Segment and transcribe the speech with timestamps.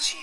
[0.00, 0.16] Chỉ.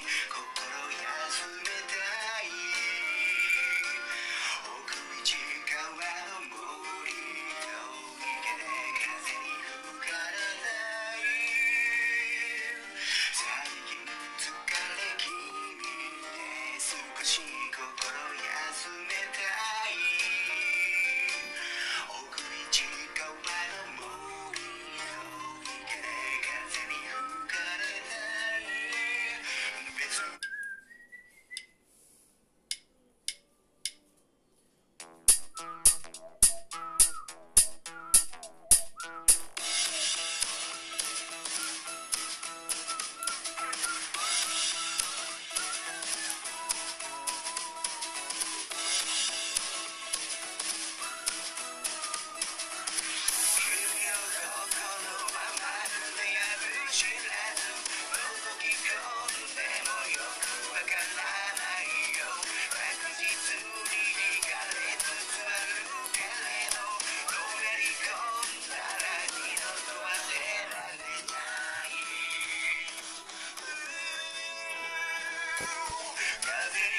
[75.59, 76.96] Going station,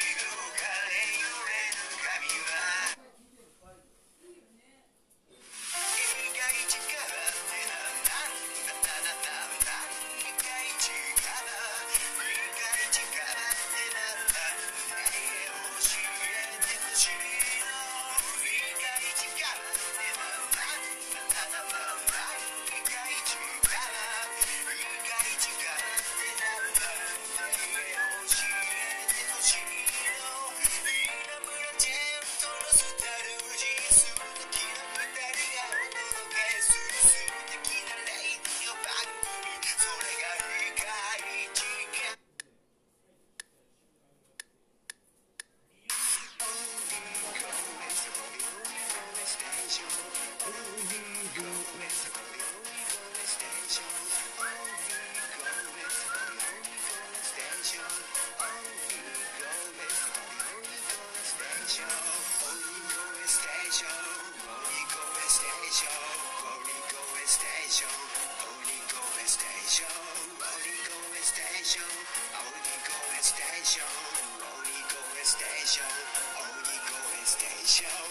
[77.69, 78.08] station.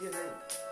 [0.00, 0.67] いや何